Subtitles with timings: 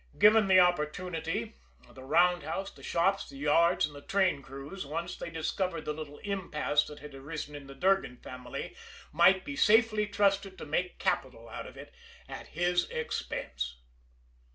[0.17, 1.57] Given the opportunity,
[1.93, 6.17] the roundhouse, the shops, the yards, and the train crews, once they discovered the little
[6.23, 8.75] impasse that had arisen in the Durgan family,
[9.11, 11.93] might be safely trusted to make capital out of it
[12.27, 13.77] at his expense.